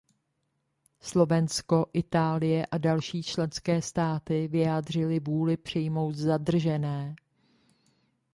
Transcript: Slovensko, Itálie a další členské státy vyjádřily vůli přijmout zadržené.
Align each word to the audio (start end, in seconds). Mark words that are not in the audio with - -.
Slovensko, 0.99 1.85
Itálie 1.93 2.65
a 2.65 2.77
další 2.77 3.23
členské 3.23 3.81
státy 3.81 4.47
vyjádřily 4.47 5.19
vůli 5.19 5.57
přijmout 5.57 6.15
zadržené. 6.15 7.15